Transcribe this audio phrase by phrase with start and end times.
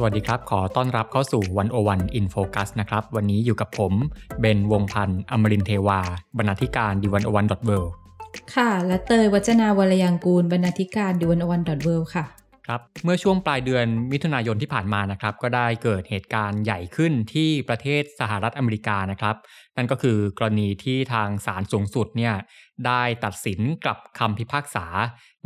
[0.00, 3.92] สวัสดีครับ ขอต้อนรับเข้าสู่ One-O-One in focus นะครับ วันนี้อยู่กับผม
[4.40, 6.00] เบนซ์วงศ์พันธ์อมรินทร์เทวา
[6.38, 7.70] บรรณาธิการ The One-O-One dot wor
[8.54, 12.24] ค่ะ และเตยวจนาวรรลยางกูร บรรณาธิการ The One-O-One dot world ค่ะ
[12.66, 19.36] ครับเมื่อช่วงปลายเดือนมิถุนายนที่ผ่านมานะครับ ก็ได้เกิดเหตุการณ์ใหญ่ขึ้นที่ประเทศสหรัฐอเมริกานะครับ
[19.76, 22.34] นั่นก็คือกรณีที่ทางศาลสูงสุดเนี่ย
[22.86, 24.86] ได้ตัดสินกลับคำพิพากษา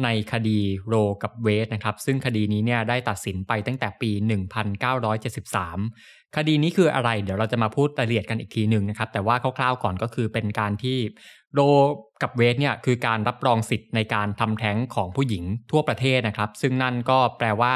[0.05, 4.11] ในคดีโรกับเวสนะครับ ซึ่งคดีนี้เนี่ยได้ตัดสินไปตั้งแต่ปี
[4.99, 10.99] 1973 คดีนี้คืออะไร เดี๋ยวเราจะมาพูดรายละเอียดกันอีกทีหนึ่งนะครับ แต่ว่าคร่าวๆก่อนก็คือเป็นการที่
[11.55, 11.61] โร
[12.23, 17.75] กับเวสเนี่ยคือการรับรองสิทธิ์ในการทำแท้งของผู้หญิงทั่วประเทศนะครับ ซึ่งนั่นก็แปลว่า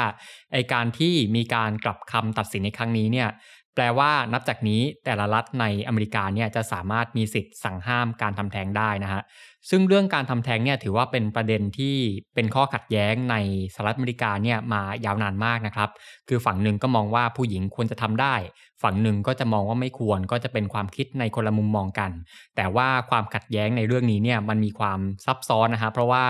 [0.53, 3.29] ไอการที่มีการกลับคำตัดสินในครั้งนี้เนี่ย
[3.77, 9.21] แปลว่านับจากนี้แต่ละรัฐในอเมริกาเนี่ยจะสามารถมีสิทธิ์สั่งห้ามการทำแท้งได้นะฮะ
[9.69, 11.95] ซึ่งเรื่องการทำแท้งเนี่ยถือว่าเป็นประเด็นที่
[12.35, 13.35] เป็นข้อขัดแย้งใน
[13.73, 15.89] สหรัฐอเมริกาเนี่ยมายาวนานมากนะครับ
[16.29, 18.35] คือฝั่งหนึ่งก็มองว่าผู้หญิงควรจะทำได้
[18.83, 22.11] ฝั่งหนึ่งก็จะมองว่าไม่ควรก็จะเป็นความคิดในคนละมุมมองกัน
[22.55, 26.25] แต่ว่าความขัดแย้งในเรื่องนี้เนี่ยมันมีความซับซ้อนนะฮะเพราะว่า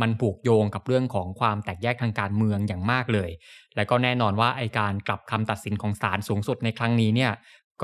[0.00, 3.30] มันผูกโยงกับเรื่องของความแตกแยกทางการเมืองอย่างมากเลย
[3.76, 7.32] และก็แน่นอนว่าไอการกลับคำตัดสินของศาลสูงสุดในครั้งนี้เนี่ย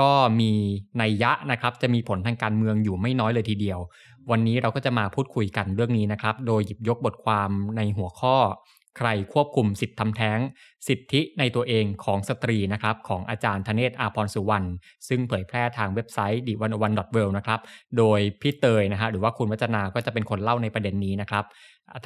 [0.01, 0.51] ก็มี
[1.01, 3.79] นัยยะนะครับจะมีผลทางการเมืองอยู่ไม่น้อยเลยทีเดียว
[4.31, 8.37] วันนี้เราก็จะมาพูดคุยกันเรื่องนี้นะครับ โดยหยิบยกบทความในหัวข้อ
[8.99, 10.39] ใครควบคุมสิทธิทำแท้ง
[10.89, 14.67] สิทธิในตัวเองของสตรีนะครับ ของอาจารย์ธเนศอาพรสุวรรณ
[15.09, 17.61] ซึ่งเผยแพร่ทางเว็บไซต์ดิวันวันดอทเวนะครับ
[17.99, 21.45] โดยพี่เตยนะฮะหรือว่าคุณวัจนาก็จะเป็นคนเล่าในประเด็นนี้นะครับ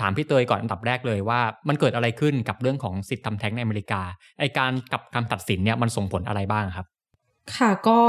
[0.00, 4.02] ถามพี่เตยก่อนอันดับแรกเลยว่า มันเกิดอะไรขึ้นกับเรื่องของสิทธิทำแท้งในอเมริกา
[4.38, 6.86] ไอการกับคำตัดสินเนี่ยมันส่งผลอะไรบ้างครับ
[7.56, 8.00] ค่ะก็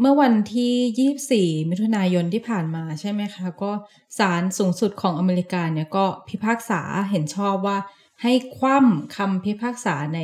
[0.00, 3.72] เมื่อวันที่ 24 มิถุนายนที่ผ่านมาใช่ไหมคะ ก็
[4.18, 6.80] ศาลสูงสุดของอเมริกาเนี่ยก็พิพากษา
[7.10, 7.78] เห็นชอบว่า
[8.22, 10.20] ให้คว่ำคำพิพากษาใน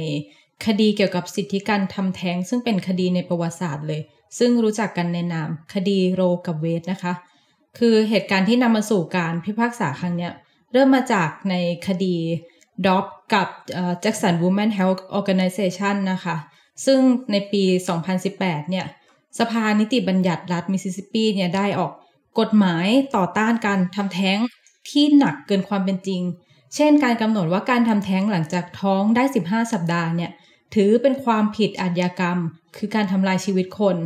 [0.66, 4.00] คดีเกี่ยวกับสิทธิการทำแท้ง ซึ่งเป็นคดีในประวัติศาสตร์เลย
[4.38, 7.12] ซึ่งรู้จักกันในนามคดีโรกับเวสนะคะ
[7.78, 10.30] คือเหตุการณ์ที่นำมาสู่การพิพากษาครั้งนี้
[10.72, 11.54] เริ่มมาจากใน
[11.86, 12.16] คดี
[12.86, 13.48] Dobbs กับ
[14.02, 16.36] Jackson Women Health Organization นะคะ
[16.84, 16.98] ซึ่ง
[17.32, 17.62] ในปี
[18.16, 18.86] 2018 เนี่ย
[19.38, 21.92] สภานิติบัญญัติรัฐมิสซิสซิปปีเนี่ยได้ออก
[22.40, 24.38] กฎหมายต่อต้านการทำแท้ง
[24.90, 26.22] ที่หนักเกินความเป็นจริง
[26.74, 30.30] เช่น การกำหนดว่าการทำแท้งหลังจากท้องได้ 15 สัปดาห์เนี่ย
[30.74, 32.38] ถือเป็นความผิดอาญากรรม
[32.76, 33.96] คือการทำลายชีวิตคน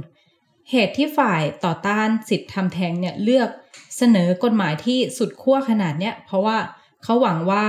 [0.70, 3.48] เหตุที่ฝ่ายต่อต้านสิทธิ์ทำแท้งเนี่ยเลือก
[3.96, 6.58] เสนอกฎหมายที่สุดขั้วขนาดเนี้ยเพราะว่า
[7.02, 7.66] เขาหวังว่า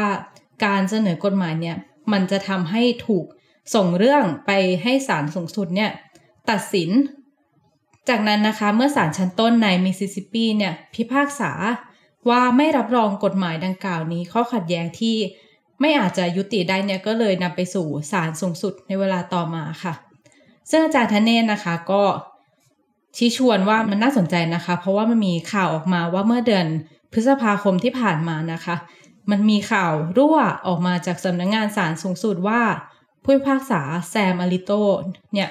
[0.66, 1.78] การเสนอกฎหมายเนี่ย
[2.12, 3.25] มันจะทำให้ถูก
[3.75, 4.51] ส่งเรื่องไป
[4.84, 5.91] ให้ศาลสูงสุดเนี่ย
[6.50, 6.89] ตัดสิน
[8.09, 11.51] จากนั้นนะคะเมื่อศาลชั้นต้นในมิสซิสซิปปีเนี่ยพิพากษา
[12.29, 15.18] ว่าไม่รับรองกฎหมายดังกล่าวนี้ ข้อขัดแย้งที่
[15.81, 19.94] ไม่อาจจะยุติได้เนี่ยก็เลยนำไปสู่ศาลสูงสุดในเวลาต่อมาค่ะ
[20.69, 22.03] ซึ่งอาจารย์ธเนศนะคะก็
[23.18, 26.68] ชี้ชวนว่ามันน่าสนใจนะคะ เพราะว่ามันมีข่าวออกมาว่าเมื่อเดือน
[27.13, 28.75] พฤษภาคมที่ผ่านมานะคะ
[29.31, 30.38] มันมีข่าวรั่ว
[30.68, 32.62] ออกมาจากสำนักงงานศาลสูงสุดว่า
[33.24, 34.72] ผู้พิพากษาแซมอาริโต
[35.34, 35.50] เนี่ย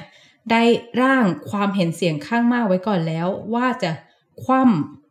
[0.50, 0.62] ได้
[1.02, 3.90] ร่างความเห็นเสียงข้างมากไว้ก่อนแล้ว ว่าจะ
[4.44, 4.62] คว่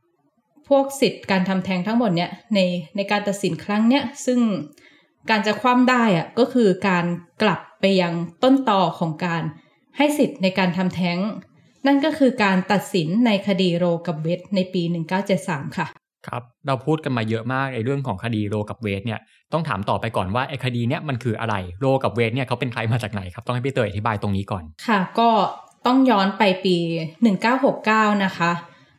[0.09, 2.59] ำพวกสิทธิ์การทำแท้งทั้งหมดเนี่ยใน
[2.95, 4.39] ในการตัดสินครั้งเนี้ยซึ่ง
[5.29, 7.05] การจะคว่ำได้อะก็คือการ
[7.41, 8.13] กลับไปยัง
[8.43, 9.43] ต้นต่อของการ
[9.97, 11.17] ให้สิทธิ์ในการทำแท้ง
[11.85, 14.83] นั่นก็คือการตัดสินในคดีโรกับเวทในปี
[15.29, 15.87] 1973 ค่ะ
[16.27, 19.19] ครับเราพูดกันมาเยอะมากในเรื่องของคดีโรกับเวทเนี่ย
[19.53, 25.29] ต้องถามต่อไปก่อนว่าไอ้คดีเนี้ยมันคืออะไรโรกับเวทเนี่ยเขาเป็นใครมาจากไหนครับต้องให้พี่เตยอธิบายตรงนี้ก่อน ค่ะ ก็
[25.85, 26.77] ต้องย้อนไปปี
[27.49, 28.51] 1969 นะคะ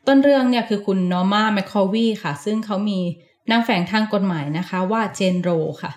[0.06, 2.98] ต้นเรื่องเนี่ยคือคุณนอร์มาแมคคอวีค่ะ ซึ่งเขามี
[3.50, 5.50] นางแฝงทางกฎหมายนะคะว่าเจนโร
[5.82, 5.92] ค่ะ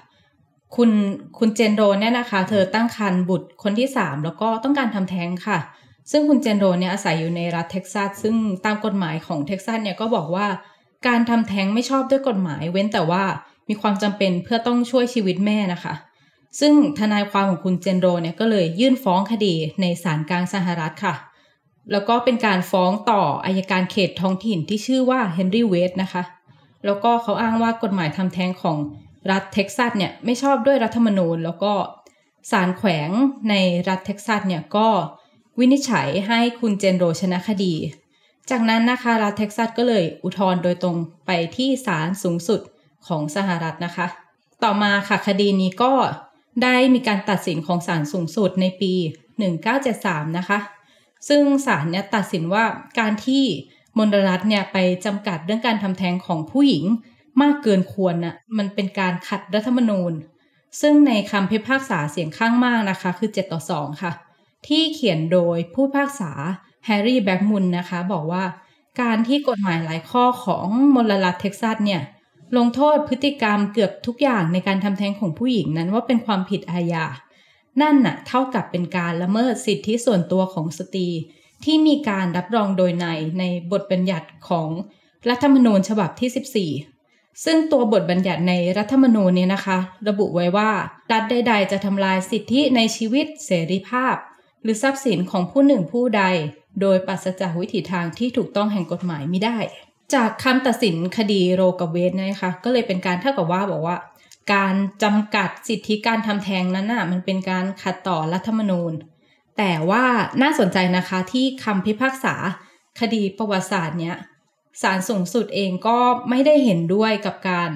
[0.76, 0.90] คุณ
[1.38, 5.60] คุณ Jane Roe เนี่ยนะคะ เธอตั้งครรภ์บุตรคนที่ 3 แล้วก็ต้องการทำแท้งค่ะ
[6.12, 10.48] ซึ่งคุณ Jane Roe เนี่ยอาศัยอยู่ในรัฐเท็กซัสซึ่งตามกฎหมายของเท็กซัสเนี่ยก็บอกว่า
[11.08, 13.24] การทำแท้งไม่ชอบด้วยกฎหมาย เว้นแต่ว่า
[13.70, 15.94] มีความจำเป็นเพื่อต้องช่วยชีวิตแม่นะคะ
[16.60, 21.16] ซึ่งทนายความของคุณ Jane Roe เนี่ยก็เลยยื่นฟ้องคดีในศาลกลางสหรัฐค่ะ
[21.92, 26.24] แล้วก็เป็นการฟ้องต่ออัยการเขตท้องถิ่นที่ชื่อว่า Henry Wade นะคะ
[26.86, 28.78] แล้วก็เขาอ้างว่ากฎหมายทำแท้งของ
[29.32, 31.74] รัฐเท็กซัสเนี่ยไม่ชอบด้วยรัฐธรรมนูญ แล้วก็
[32.52, 33.10] ศาลแขวง
[33.50, 33.56] ใน
[33.90, 34.88] รัฐเท็กซัสเนี่ยก็
[35.60, 37.74] วินิจฉัยให้คุณเจนโรชนะคดี
[38.50, 42.62] จากนั้นนะคะรัฐเท็กซัสก็เลยอุทธรณ์โดยตรงไปที่ศาลสูงสุด
[43.08, 44.08] ของสหรัฐนะคะ
[44.64, 45.94] ต่อมาค่ะคดีนี้ก็
[46.64, 48.94] ได้มีการตัดสินของศาลสูงสุดในปี
[49.66, 50.60] 1973 นะคะ
[51.30, 52.66] ซึ่งศาลเนี่ยตัดสินว่า
[53.00, 53.44] การที่
[53.98, 56.84] มลรัฐเนี่ยไปจำกัดเรื่องการทำแท้งของผู้หญิง
[57.42, 60.14] มากเกินควรน่ะมันเป็นการขัดรัฐธรรมนูญ
[60.82, 64.12] ซึ่งในคำพิพากษาเสียงข้างมากนะคะ คือ 7 ต่อ 2 ค่ะ
[64.68, 66.32] ที่เขียนโดยผู้พิพากษา
[66.86, 68.44] แฮร์รี่แบล็กมุนนะคะ บอกว่า
[69.02, 72.02] การที่กฎหมายหลายข้อของมลรัฐเท็กซัสเนี่ย
[72.58, 77.06] ลงโทษพฤติกรรมเกือบทุกอย่างในการทำแท้งของผู้หญิงนั้นว่าเป็นความผิดอาญา
[77.82, 81.10] นั่นน่ะเท่ากับเป็นการละเมิดสิทธิส่วนตัวของสตรี
[81.64, 83.06] ที่มีการรับรองโดยใน
[83.40, 84.70] ในบทบัญญัติของ
[85.30, 89.78] รัฐธรรมนูญฉบับที่ 14 ซึ่งตัวบทบัญญัติในรัฐธรรมนูญเนี่ยนะคะ
[90.08, 90.72] ระบุไว้ว่า
[91.12, 94.16] รัฐใด ๆ จะทำลายสิทธิในชีวิตเสรีภาพ
[94.62, 96.24] หรือทรัพย์สินของผู้หนึ่งผู้ใด
[96.82, 99.58] โดยปราศจากวิถีทางที่ถูกต้องแห่งกฎหมายไม่ได้
[100.14, 103.98] จากคำตัดสินคดีโรกับเวสนะคะก็เลยเป็นการเท่ากับว่าบอกว่า
[104.54, 108.94] การจำกัดสิทธิการทำแท้งนั้นน่ะมันเป็นการขัดต่อรัฐธรรมนูญ
[109.58, 110.06] แต่ว่า
[110.42, 112.36] น่าสนใจนะคะที่คำพิพากษา
[113.00, 114.16] คดีประวัติศาสตร์เนี้ย
[114.82, 115.98] ศาลสูงสุดเองก็
[116.30, 117.72] ไม่ได้เห็นด้วยกับการ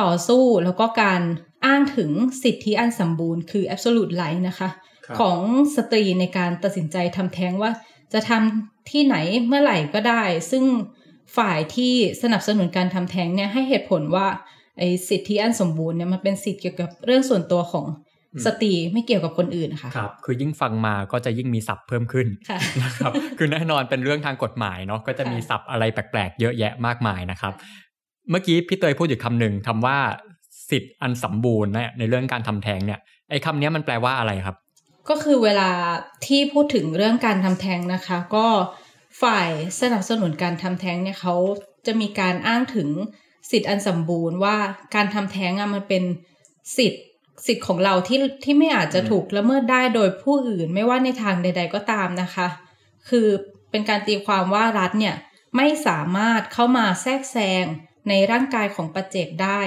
[0.00, 1.22] ต่อสู้แล้วก็การ
[1.64, 2.10] อ้างถึง
[2.42, 4.68] สิทธิอันสมบูรณ์คือ absolute right นะคะ
[5.06, 5.38] ครับของ
[5.76, 7.70] สตรีในการตัดสินใจทำแท้งว่า
[8.12, 9.16] จะทำที่ไหน
[9.46, 10.64] เมื่อไหร่ก็ได้ ซึ่ง
[11.36, 11.92] ฝ่ายที่
[12.22, 14.26] สนับสนุนการทำแท้งเนี่ยให้เหตุผลว่า
[14.78, 17.86] ไอ้สิทธิอันสมบูรณ์เนี่ยมันเป็นสิทธิเกี่ยวกับเรื่องส่วนตัวของ
[18.46, 27.52] สตรีไม่เกี่ยวกับคนอื่นค่ะครับ คือยิ่งฟังมาก็จะยิ่งมีศัพท์เพิ่มขึ้นค่ะนะครับ คือแน่นอนเป็นเรื่องทางกฎหมายเนาะก็จะมีค่ะศัพท์อะไรแปลกๆ เยอะแยะมากมายนะครับ
[28.30, 29.98] เมื่อกี้พี่เตยพูดอยู่คำหนึ่งคำว่า
[30.70, 33.00] สิทธิ์อันสมบูรณ์เนี่ยในเรื่องการทำแท้งเนี่ย
[33.30, 34.56] ไอ้คำเนี้ยมันแปลว่าอะไรครับ
[35.08, 35.70] ก็คือเวลา
[36.26, 38.46] ที่พูดถึงเรื่องการทำแท้งนะคะ ก็
[39.22, 39.48] ฝ่าย
[39.80, 41.34] สนับสนุนการทำแท้งเนี่ยเขา
[41.86, 42.88] จะมีการอ้างถึง
[43.50, 44.56] สิทธิ์อันสมบูรณ์ว่า
[44.94, 46.02] การทำแท้งอะมันเป็น
[46.76, 47.04] สิทธิ์
[47.46, 52.48] สิทธิ์ของเราที่ที่ไม่อาจจะถูกละเมิดได้โดยผู้อื่นไม่ว่าในทางใด ๆ ก็ตามนะคะ
[53.08, 53.26] คือ
[53.70, 55.14] เป็นการตีความว่ารัฐเนี่ย
[55.56, 57.64] ไม่สามารถเข้ามาแทรกแซง
[58.08, 59.60] ในร่างกายของปัจเจกได้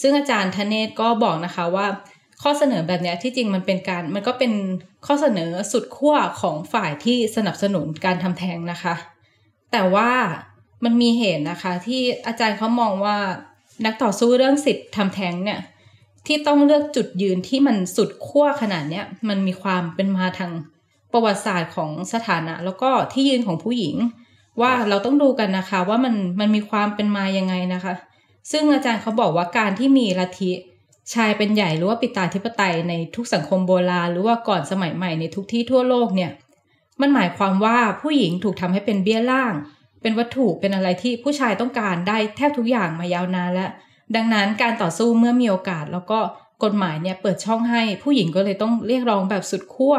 [0.00, 1.86] ซึ่งอาจารย์ธเนศก็บอกนะคะว่า
[2.42, 4.52] ข้อเสนอแบบนี้ที่จริงมันเป็นการมันก็เป็น
[5.06, 8.94] ข้อเสนอสุดขั้วของฝ่ายที่สนับสนุนการทำแท้งนะคะ
[9.72, 10.10] แต่ว่า
[10.84, 13.18] มันมีเหตุนะคะ ที่อาจารย์เขามองว่า
[13.84, 15.60] นักต่อสู้เรื่องสิทธิ์ทำแท้งเนี่ย
[16.26, 20.52] ที่ต้องเลือกจุดยืนที่มันสุดขั้วขนาดเนี้ยมันมีความเป็นมาทาง
[21.12, 23.96] ประวัติศาสตร์ของสถานะ แล้วก็ที่ยืนของผู้หญิง
[24.60, 27.94] ว่าเราต้องดูกันนะคะ ว่ามันมันมีความเป็นมายังไงนะคะ
[28.50, 30.50] ซึ่งอาจารย์เขาบอกว่าการที่มีลัทธิ
[31.14, 36.30] ชายเป็นใหญ่หรือว่าปิตาธิปไตยในทุกสังคมโบราณหรือว่าก่อนสมัยใหม่ในทุกที่ทั่วโลกเนี่ย
[37.00, 39.54] มันหมายความว่าผู้หญิงถูกทำให้เป็นเบี้ยล่าง
[40.02, 43.70] เป็นวัตถุเป็นอะไรที่ผู้ชายต้องการได้แทบทุกอย่างมายาวนานแล้ว
[44.16, 46.18] ดังนั้นการต่อสู้เมื่อมีโอกาส แล้วก็
[46.64, 49.96] กฎหมายเนี่ยเปิดช่องให้ผู้หญิงก็เลยต้องเรียกร้องแบบสุดขั้ว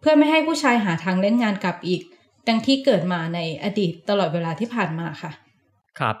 [0.00, 2.02] เพื่อไม่ให้ผู้ชายหาทางเล่นงานกลับอีก
[2.48, 5.32] ดังที่เกิดมาในอดีตตลอดเวลาที่ผ่านมาค่ะ
[5.98, 6.16] ครับ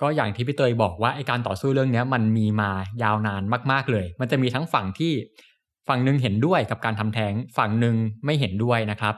[0.00, 2.70] ก็อย่างที่พี่เตยบอกว่าไอการต่อสู้เรื่องนี้มันมีมา
[3.02, 3.42] ยาวนาน
[3.72, 5.12] มาก ๆเลย มันจะมีทั้งฝั่งที่
[5.88, 7.94] ฝั่งหนึ่งเห็นด้วยกับการทำแท้งฝั่งหนึ่ง
[8.24, 9.14] ไม่เห็นด้วยนะครับ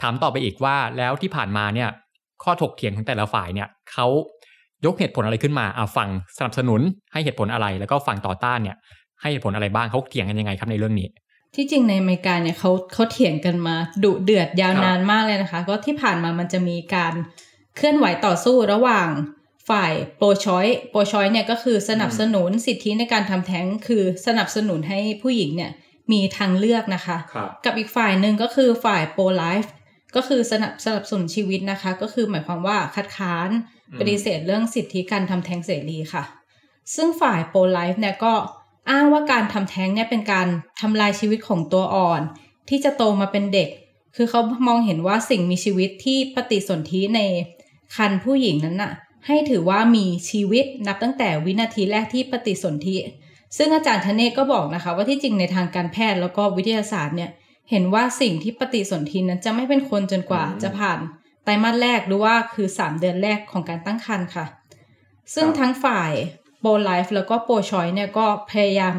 [0.00, 1.88] ถามต่อไปอีกว่าแล้วที่ผ่านมาเนี่ย
[2.42, 4.06] ข้อถกเถียงของแต่ละฝ่ายเนี่ยเขา
[4.84, 6.80] ยกเหตุผลอะไรขึ้นมาอ่าฝั่งสนับสนุน
[7.12, 8.76] ให้เหตุผลอะไร แล้วก็ฝั่งต่อต้านเนี่ย
[9.20, 11.08] ให้เหตุผลอะไรบ้างเขาเถียงกันยังไงครับในเรื่องนี้
[11.54, 17.14] ที่จริงในอเมริกาเนี่ยเขาเขาเถียงกันมาดุเดือดยาวนานมากเลยนะคะ ก็ที่ผ่านมามันจะมีการ
[17.76, 19.08] เคลื่อนไหวต่อสู้ระหว่าง
[19.70, 25.72] ฝ่ายโปรชอยโปรชอยเนี่ยก็คือสนับสนุนสิทธิในการทำแท้งคือสนับสนุนให้ผู้หญิงเนี่ย
[26.12, 29.72] มีทางเลือกนะคะครับกับอีกฝ่ายหนึ่งก็คือฝ่ายโปรไลฟ์
[30.16, 33.50] ก็คือสนับสนับสนุนชีวิตนะคะ ก็คือหมายความว่าคัดค้าน
[33.90, 36.24] อืมปฏิเสธเรื่องสิทธิการทำแท้งเสรีค่ะ
[36.94, 38.34] ซึ่งฝ่ายโปรไลฟ์เนี่ยก็
[38.90, 40.46] อ้างว่าการทำแท้งเนี่ยเป็นการ
[40.80, 42.20] ทำลายชีวิตของตัวอ่อน
[42.68, 43.68] ที่จะโตมาเป็นเด็ก
[44.16, 47.20] คือเขามองเห็นว่าสิ่งมีชีวิตที่ปฏิสนธิใน
[47.96, 48.92] คันผู้หญิงนั้นน่ะ
[49.26, 52.96] ให้ถือว่ามีชีวิตนับตั้งแต่วินาทีแรกที่ปฏิสนธิ
[53.56, 57.30] ซึ่งอาจารย์ธเนศก็บอกนะคะว่าที่จริงในทางการแพทย์แล้วก็วิทยาศาสตร์เนี่ย
[57.70, 60.98] เห็นว่าสิ่งที่ปฏิสนธินั้นจะไม่เป็นคนจนกว่าอืมจะผ่าน
[61.44, 64.46] ไตรมาสแรกหรือว่าคือ 3 เดือนแรกของการตั้งครรภ์ค่ะ
[65.34, 66.12] ซึ่งครับทั้งฝ่าย
[66.60, 68.94] โปรไลฟ์แล้วก็โปรชอยเนี่ยก็พยายาม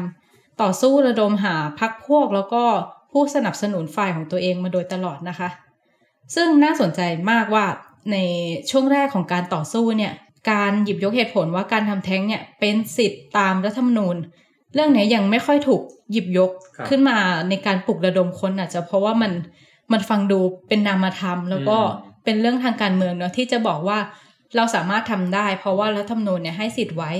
[0.62, 2.64] ต่อสู้ระดมหาพักพวกแล้วก็
[3.12, 5.48] ผู้สนับสนุนฝ่ายของตัวเองมาโดยตลอดนะคะ
[6.34, 7.00] ซึ่งน่าสนใจ
[7.30, 7.66] มากว่า
[8.10, 8.16] ใน
[8.70, 10.12] ช่วงแรกของการต่อสู้เนี่ย
[10.50, 14.16] การหยิบยกเหตุผลว่าการทำแท้งเนี่ยเป็นสิทธิ์ตามรัฐธรรมนูญ
[14.74, 15.82] เรื่องเนี้ยยังไม่ค่อยถูก
[16.12, 17.18] หยิบยกครับขึ้นมา
[17.48, 19.32] ในการปลุกระดมคนอาจจะเพราะว่ามัน
[19.92, 21.78] มันฟังดูเป็นนามธรรม แล้วก็
[22.24, 23.98] เป็นเรื่องทางการเมืองเนาะที่จะบอกว่า
[24.56, 27.12] เราสามารถทำได้ เพราะว่ารัฐธรรมนูญเนี่ยให้สิทธิ์ไว้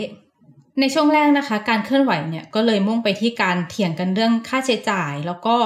[0.80, 5.56] ในช่วงแรกนะคะ การเคลื่อนไหวเนี่ยก็เลยมุ่งไปที่การเถียงกันเรื่องค่าใช้จ่าย แล้วก็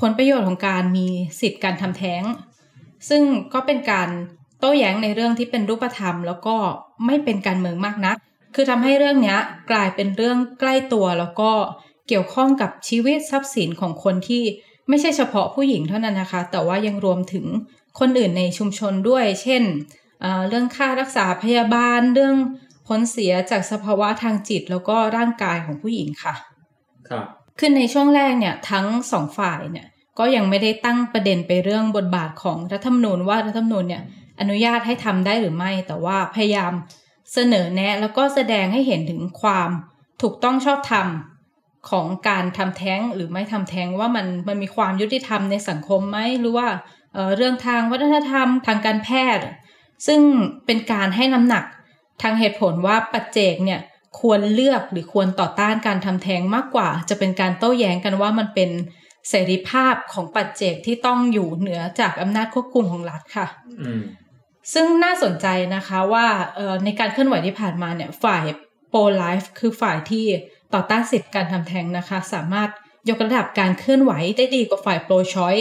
[0.00, 1.06] ผลประโยชน์ของการมี
[1.40, 2.22] สิทธิ์การทำแท้ง
[3.08, 4.08] ซึ่งก็เป็นการ
[4.60, 6.56] โต้แย้งในเรื่องที่เป็นรูปธรรม แล้วก็
[7.06, 8.16] ไม่เป็นการเมืองมากนัก
[8.54, 9.36] คือทำให้เรื่องนี้
[9.70, 11.50] กลายเป็นเรื่องใกล้ตัว แล้วก็
[12.08, 14.42] เกี่ยวข้องกับชีวิตทรัพย์สินของคนที่
[14.88, 17.46] ไม่ใช่เฉพาะผู้หญิงเท่านั้นนะคะ แต่ว่ายังรวมถึง
[18.00, 19.62] คนอื่นในชุมชนด้วย เช่น
[20.48, 22.34] เรื่องค่ารักษาพยาบาลเรื่อง
[22.86, 26.34] ผลเสียจากสภาวะทางจิต แล้วก็ร่างกายของผู้หญิงค่ะ
[27.08, 27.24] ครับ
[27.58, 29.86] ขึ้นในช่วงแรกเนี่ยทั้งสองฝ่ายเนี่ย
[30.18, 34.02] ก็ยังไม่ได้ตั้งประเด็นไปเรื่องบทบาทของรัฐธรรมนูญว่ารัฐธรรมนูญเนี่ย
[34.40, 36.72] อนุญาตให้ทำได้หรือไม่ แต่ว่าพยายาม
[37.32, 39.70] เสนอแนะ แล้วก็แสดงให้เห็นถึงความ
[40.22, 41.06] ถูกต้องชอบธรรม
[41.90, 46.66] ของการทำแท้งหรือไม่ทำแท้งว่ามันมันมีความยุติธรรมในสังคมไหมหรือว่า
[47.14, 49.44] เเรื่องทางวัฒนธรรมทางการแพทย์
[50.06, 50.20] ซึ่ง
[50.66, 51.64] เป็นการให้น้ำหนัก
[52.22, 53.80] ทางเหตุผลว่าปัจเจกเนี่ย
[54.20, 58.70] ควรเลือกหรือควรต่อต้านการทำแท้งมากกว่า จะเป็นการโต้แย้งกันว่ามันเป็น
[59.28, 63.46] เสรีภาพของปัจเจกที่ต้องอยู่เหนือจากอำนาจควบคุมของรัฐค่ะ
[64.74, 66.26] ซึ่งน่าสนใจนะคะว่า
[66.84, 68.44] ในการเคลื่อนไหวที่ผ่านมาเนี่ยฝ่าย
[68.90, 70.26] โปรไลฟ์คือฝ่ายที่
[70.74, 72.70] ต่อต้านสิทธิการทำแท้งนะคะ สามารถ
[73.08, 75.56] ยกระดับการเคลื่อนไหวได้ดีกว่าฝ่ายโปรชอย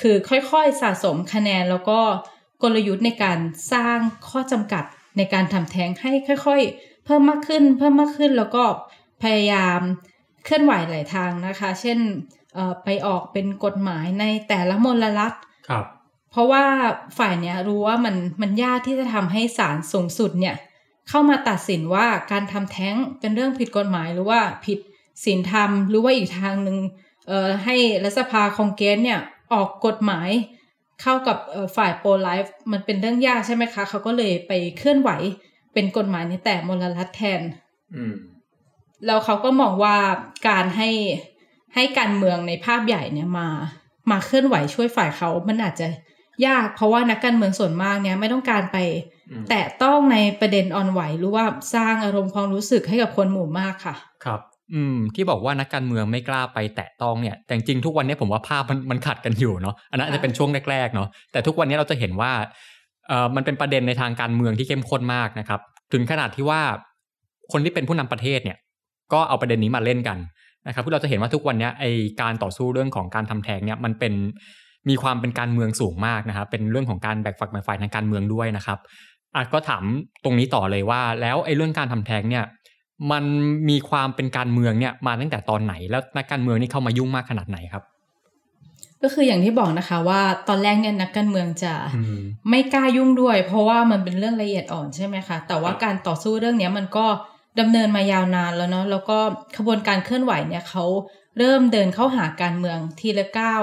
[0.00, 2.00] คือค่อยๆสะสมคะแนนแล้วก็
[2.62, 3.38] กลยุทธ์ในการ
[3.72, 4.84] สร้างข้อจำกัด
[5.16, 6.12] ในการทำแท้งให้
[6.46, 8.64] ค่อย ๆ เพิ่มมากขึ้น เพิ่มมากขึ้นแล้วก็
[9.22, 9.80] พยายาม
[10.44, 11.98] เคลื่อนไหวหลายทางนะคะ เช่น
[12.84, 15.34] ไปออกเป็นกฎหมายในแต่ละมลรัฐ
[15.68, 15.84] ครับ
[16.34, 16.64] เพราะว่า
[17.18, 20.56] ฝ่ายเนี้ยรู้ว่ามันมันยากที่จะทำให้ศาลสูงสุดเนี่ย
[21.08, 24.78] เข้ามาตัดสินว่าการทำแท้งเป็นเรื่องผิดกฎหมายหรือว่าผิด
[25.24, 26.78] ศีลธรรม หรือว่าอีกทางหนึ่ง
[27.26, 29.20] เอ่อให้รัฐสภาคองเกสเนี่ย
[29.52, 30.28] ออกกฎหมาย
[31.02, 31.38] เข้ากับ
[31.76, 35.10] ฝ่ายโปรไลฟ์มันเป็นเรื่องยากใช่ไหมคะ เขาก็เลยไปเคลื่อนไหว
[35.74, 37.42] เป็นกฎหมายในแต่มลรัฐแทน
[39.06, 39.96] แล้วเขาก็มองว่า
[40.48, 40.90] การให้
[41.74, 43.48] ให้การเมืองในภาพใหญ่เนี่ยมา
[44.10, 45.88] มาเคลื่อนไหวช่วยฝ่ายเขา มันอาจจะ
[46.46, 48.78] ยากเพราะว่านักการเมืองส่วนมากเนี่ยไม่ต้องการไป
[49.50, 54.40] แตะต้องในประเด็นอ่อนไหวหรือว่าสร้างอารมณ์ความรู้สึกให้กับคนหมู่มากค่ะ ครับ
[54.74, 62.32] อืม ที่บอกว่านักการเมืองไม่กล้าไปแตะต้องเนี่ย แต่จริงทุกวันนี้ผมว่าภาพมันมันขัดกันอยู่เนาะอันนั้นอาจจะเป็นช่วงแรกๆเนาะแต่ทุกวันนี้เราจะเห็นว่า
[63.08, 65.60] เอ่อมันเป็นประเด็นในทางการเมืองที่เข้มข้นมากนะครับ
[65.92, 66.60] ถึงขนาดที่ว่า
[67.52, 68.58] คนที่เป็นผู้นำประเทศเนี่ย
[69.12, 70.18] ก็เอาประเด็นนี้มาเล่นกัน
[70.66, 71.84] นะครับเพื่อเราจะเห็นว่าทุกวันนี้ไอ
[72.20, 74.12] การต่อสู้เรื่องของการทำแท้งเนี่ยมันเป็น
[74.88, 78.78] มีความเป็นการเมืองสูงมากนะครับ เป็นเรื่องของการแบกฝักแบ่งฝ่ายทางการเมืองด้วยนะครับ
[79.34, 79.84] อะก็ถาม
[80.24, 82.44] ตรงนี้ต่อเลยว่า แล้วไอ้เรื่องการทำแท้งเนี่ย
[83.12, 83.24] มัน
[83.68, 87.84] มีความเป็นการเมืองเนี่ยมาตั้งแต่ตอนไหน แล้วนักการเมืองนี่เข้ามายุ่งมากขนาดไหนครับ
[89.02, 91.74] ก็คืออย่างที่บอกนะคะว่าตอนแรกเนี่ยนักการเมืองจะ
[92.50, 97.06] ไม่กล้ายุ่งด้วย เพราะว่ามันเป็นเรื่องละเอียดอ่อนใช่ไหมคะแต่ว่าการต่อสู้เรื่องนี้มันก็
[97.60, 99.18] ดำเนินมายาวนานแล้วเนาะแล้วก็
[99.56, 100.84] ขบวนการเคลื่อนไหวเนี่ยเขา
[101.38, 103.62] เริ่มเดินเข้าหาการเมืองทีละก้าว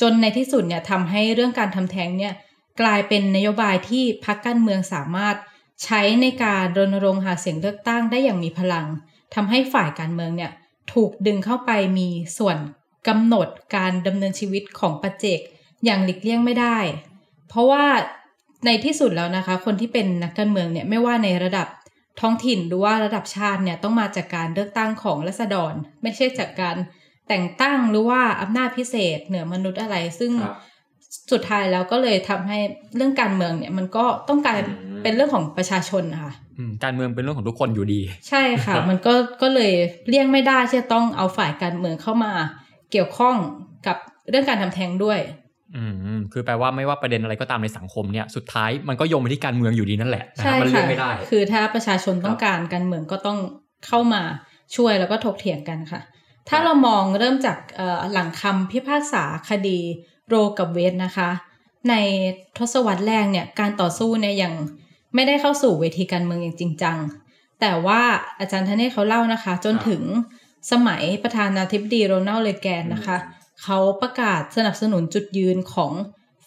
[0.00, 2.34] จนในที่สุดเนี่ยทำให้เรื่องการทำแท้งเนี่ย
[2.80, 5.36] กลายเป็นนโยบายที่พรรคการเมืองสามารถ
[5.84, 8.86] ใช้ในการรณรงค์หาเสียงเลือกตั้งได้อย่างมีพลัง
[9.34, 10.50] ทำให้ฝ่ายการเมืองเนี่ย
[10.92, 12.56] ถูกดึงเข้าไปมีส่วน
[13.08, 15.40] กำหนดการดำเนินชีวิตของปัจเจก
[15.84, 16.78] อย่างหลีกเลี่ยงไม่ได้
[17.48, 17.84] เพราะว่า
[18.66, 21.68] ในที่สุดแล้วนะคะ คนที่เป็นนักการเมืองเนี่ยไม่ว่าในระดับ
[22.20, 26.76] ท้องถิ่นหรือว่าระดับชาติเนี่ยต้องมาจากการเลือกตั้งของรัษฎร ไม่ใช่จากการ
[27.28, 30.32] แต่งตั้งหรือว่าอำนาจพิเศษเหนือมนุษย์อะไร ซึ่ง
[31.32, 32.58] สุดท้ายแล้วก็เลยทำให้
[32.96, 34.56] เรื่องการเมืองเนี่ยมันก็ต้องการ
[35.02, 36.32] เป็นเรื่องของประชาชนค่ะ
[36.84, 39.72] การเมืองเป็นเรื่องของทุกคนอยู่ดี ใช่ค่ะ มันก็ก็เลย
[40.08, 42.32] เลี่ยงไม่ได้ที่จะต้องเอาฝ่ายการเมืองเข้ามา
[42.92, 43.36] เกี่ยวข้อง
[43.86, 43.96] กับ
[44.30, 45.20] เรื่องการทำแท้งด้วย
[45.76, 45.84] อื
[46.18, 53.38] มคือแปลว่าไม่ว่าประเด็นอะไรก็ตามในสังคมเนี่ยสุดท้ายมันก็โยงไปที่การเมืองอยู่ดีนั่นแหละใช่ค่ะไม่ได้ คือถ้าประชาชนต้องการการเมืองก็ต้อง
[53.86, 54.22] เข้ามา
[54.76, 56.00] ช่วยแล้วก็ถกเถียงกันค่ะ
[56.48, 57.58] ถ้าเรามองเริ่มจาก
[58.12, 59.78] หลังคำพิพากษาคดี
[60.28, 61.30] โรกับเวสนะคะ
[61.88, 61.94] ใน
[62.58, 64.52] ทศวรรษแรกเนี่ยการต่อสู้เนี่ยยัง
[65.14, 66.96] ไม่ได้เข้าสู่เวทีการเมืองอย่างจริงจัง
[67.60, 68.02] แต่ว่า
[68.38, 70.02] อาจารย์ทเนศเขาเล่านะคะ จนถึง
[70.72, 73.16] สมัยประธานาธิบดีโรนัลเลแกนนะคะ
[73.62, 75.92] เขาประกาศสนับสนุนจุดยืนของ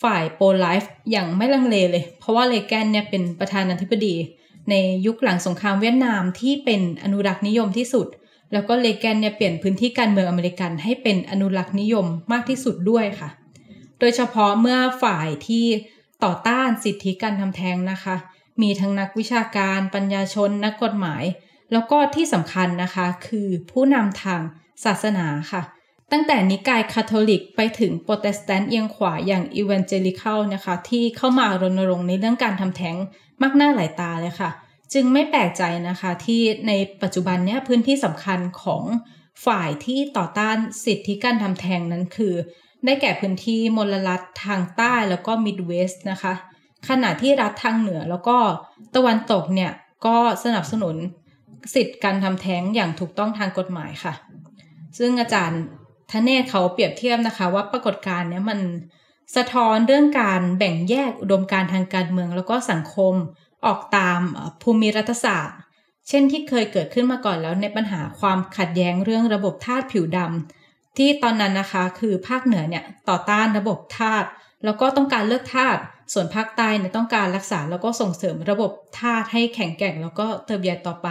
[0.03, 4.15] ฝ่ายโปรไลฟ์อย่างไม่ลังเลเลย เพราะว่าเลแกนเนี่ยเป็นประธานาธิบดี
[4.69, 8.07] ในยุคหลังสงครามเวียดนามที่เป็นอนุรักษ์นิยมที่สุด
[8.51, 13.29] แล้วก็เรแกนเนี่ยเปลี่ยนพื้นที่การเมืองอเมริกันให้เป็นอนุรักษ์นิยมมากที่สุดด้วยค่ะ
[13.99, 15.65] โดยเฉพาะเมื่อฝ่ายที่
[16.23, 18.15] ต่อต้านสิทธิการทำแท้งนะคะ
[18.61, 21.23] มีทั้งนักวิชาการ ปัญญาชน นักกฎหมาย
[21.71, 24.41] แล้วก็ที่สำคัญนะคะคือผู้นำทาง
[24.85, 25.61] ศาสนาค่ะ
[26.11, 32.95] ตั้งแต่นิกายคาทอลิกไปถึงโปรเตสแตนต์เอียงขวาอย่าง evangelical นะคะ ที่เข้ามารณรงค์ในเรื่องการทำแท้ง
[33.41, 34.49] มากหน้าหลายตาเลยค่ะ
[34.93, 36.71] จึงไม่แปลกใจนะคะที่ใน
[37.01, 38.83] ปัจจุบันเนี้ยพื้นที่สำคัญของ
[39.45, 42.33] ฝ่ายที่ต่อต้านสิทธิการทำแท้งนั้นคือ
[42.85, 46.33] ได้แก่พื้นที่มลรัฐทางใต้แล้วก็มิดเวสต์นะคะ
[46.89, 48.37] ขณะที่รัฐทางเหนือแล้วก็
[48.95, 49.71] ตะวันตกเนี่ย
[50.05, 50.95] ก็สนับสนุน
[51.75, 54.13] สิทธิการทำแท้งอย่างถูกต้องทางกฎหมายค่ะ
[54.97, 55.61] ซึ่งอาจารย์
[56.11, 58.59] ทเนศเขาเปรียบเทียบนะคะว่าปรากฏการณ์เนี้ยมัน
[59.35, 63.13] สะท้อนเรื่องการแบ่งแยกอุดมการทางการเมืองแล้วก็สังคม
[63.65, 64.19] ออกตาม
[64.61, 65.57] ภูมิรัฐศาสตร์
[66.07, 74.25] เช่นที่เคยเกิดขึ้นมาก่อนแล้วในปัญหาความขัดแย้งเรื่องระบบทาสผิวดำที่ตอนนั้นนะคะคือภาคเหนือเนี่ยต่อต้านระบบทาส
[74.65, 75.77] แล้วก็ต้องการเลิกทาส
[76.13, 81.09] ส่วนภาคใต้เนี่ยต้องการรักษาแล้วก็ส่งเสริมระบบทาสให้แข็งแกร่งแล้วก็เติบใหญ่ต่อไป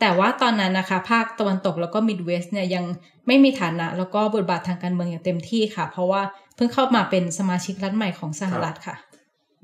[0.00, 2.84] แต่ว่าตอนนั้นนะคะภาคตะวันตกแล้วก็มิดเวสต์เนี่ยยัง
[3.26, 6.22] ไม่มีฐานะ แล้วก็บทบาททางการเมืองอย่างเต็มที่ค่ะ เพราะว่า
[6.56, 8.96] เพิ่งเข้ามาเป็นสมาชิกรัฐใหม่ของสหรัฐค่ะ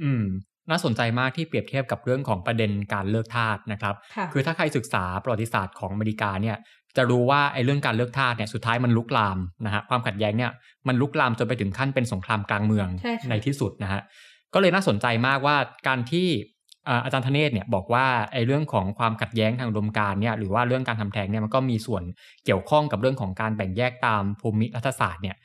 [0.02, 0.24] อืม
[0.70, 6.56] น่าสนใจมากที่เปรียบเทียบกับเรื่องของประเด็นการเลิกทาสนะครับค่ะคือถ้าใครศึกษาประวัติศาสตร์ของอเมริกาเนี่ย
[6.96, 10.50] จะรู้ว่าไอ้เรื่องการเลิกทาสเนี่ยสุดท้ายมันลุกลามนะฮะความขัดแย้งเนี่ย
[10.88, 14.00] มันลุกลามจนไปถึงขั้นเป็นสงครามกลางเมืองใช่ค่ะในที่สุดนะฮะ
[14.54, 15.56] ก็เลยน่าสนใจมากว่า
[15.88, 16.28] การที่
[16.88, 22.02] อ่าอาจารย์ธเนศเนี่ยบอกว่าไอ้เรื่องของความขัดแย้งทางอุดมการณ์เนี่ยหรือว่าเรื่องการทำแท้งเนี่ยมันก็มีส่วน
[22.44, 25.36] เกี่ยวข้องกับเรื่องของการแบ่งแยกตามภูมิรัฐศาสตร์เนี่ย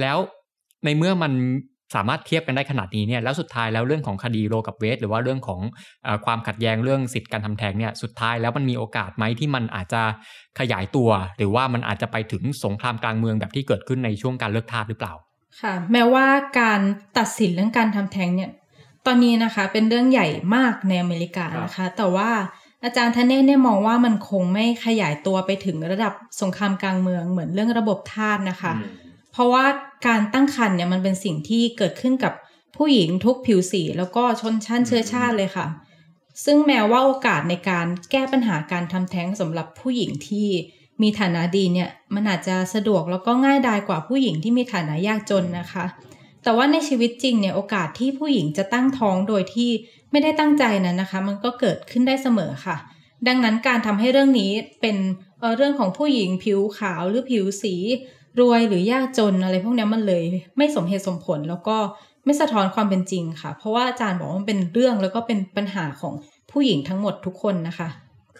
[0.00, 0.18] แล้ว
[0.84, 1.32] ในเมื่อมัน
[1.94, 5.60] สามารถเทียบกันได้ขนาดนี้เนี่ยแล้วสุดท้ายแล้วเรื่องของคดีโรกับเวสหรือว่าเรื่องของ
[6.04, 10.02] เออความขัดแย้งเรื่องสิทธิการทำแท้งเนี่ยสุดท้ายแล้วมันมีโอกาสไหมที่มันอาจจะ
[10.58, 15.14] ขยายตัว หรือว่ามันอาจจะไปถึงสงครามกลางเมืองแบบที่เกิดขึ้นในช่วงการเลิกทาสหรือเปล่า
[15.60, 16.26] ค่ะ แม้ว่า
[16.60, 16.80] การ
[17.18, 18.50] ตัดสินเรื่องการทำแท้งเนี่ย
[19.06, 22.30] ตอนนี้นะคะเป็นเรื่องใหญ่มากในอเมริกานะคะ แต่ว่า
[22.84, 28.72] อาจารย์ทเนศเนี่ยมองว่ามันคงไม่ขยายตัวไปถึงระดับสงครามกลางเมืองเหมือนเรื่องระบบทาสนะคะ
[29.36, 29.66] เพราะว่า
[30.06, 32.32] การตั้งครรภ์เนี่ยมันเป็นสิ่งที่เกิดขึ้นกับ
[32.76, 35.66] ผู้หญิงทุกผิวสี แล้วก็ชนชั้นเชื้อชาติเลยค่ะ
[36.44, 40.48] ซึ่งแม้ว่าโอกาสในการแก้ปัญหาการทำแท้งสำหรับผู้หญิงที่
[41.02, 45.84] มีฐานะดีเนี่ยมันอาจจะสะดวกแล้วก็ง่ายดายกว่าผู้หญิงที่มีฐานะยากจนนะคะ
[46.42, 49.70] แต่ว่าในชีวิตจริงเนี่ยโอกาสที่ผู้หญิงจะตั้งท้องโดยที่
[50.10, 52.76] ไม่ได้ตั้งใจนั้นนะคะ มันก็เกิดขึ้นได้เสมอค่ะ
[53.26, 54.96] ดังนั้นการทำให้เรื่องนี้เป็น
[55.40, 57.74] เเรื่องของผู้หญิงผิวขาวหรือผิวสี
[58.40, 60.24] รวยหรือยากจนอะไรพวกเนี้ยมันเลย
[60.56, 61.76] ไม่สมเหตุสมผลแล้วก็
[62.24, 66.14] ไม่สะท้อนความเป็นจริงค่ะ เพราะว่าอาจารย์บอกว่ามันเป็นเรื่องแล้วก็เป็นปัญหาของ
[66.50, 67.88] ผู้หญิงทั้งหมดทุกคนนะคะ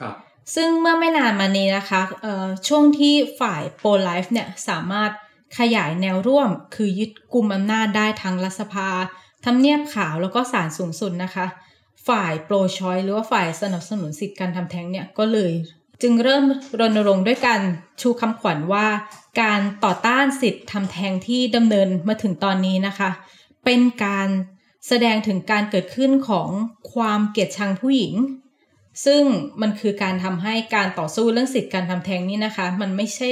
[0.00, 0.14] ครับ
[0.54, 5.11] ซึ่งเมื่อไม่นานมานี้นะคะเอ่อช่วงที่ฝ่ายโปรไลฟ์เนี่ยสามารถ
[5.59, 8.90] ขยายแนวร่วม คือยึดกุมอำนาจได้ทั้งรัฐสภา
[9.44, 11.46] ทำเนียบขาวแล้วก็ศาลสูงสุดนะคะ
[12.09, 15.52] ฝ่ายโปรชอยหรือว่าฝ่ายสนับสนุนสิทธิการทำแท้งเนี่ยก็เลย
[16.02, 16.44] จึงเริ่ม
[16.80, 17.61] รณรงค์ด้วยการ
[18.00, 18.87] ชูคำขวัญว่า
[19.40, 23.11] การต่อต้านสิทธิทำแท้งที่ดำเนินมาถึงตอนนี้นะคะ
[23.64, 24.28] เป็นการ
[24.87, 26.48] แสดงถึงการเกิดขึ้นของ
[26.92, 28.14] ความเกลียดชังผู้หญิง
[29.04, 29.22] ซึ่ง
[29.61, 33.30] มันคือการทำให้การต่อสู้เรื่องสิทธิการทำแท้งนี่นะคะ มันไม่ใช่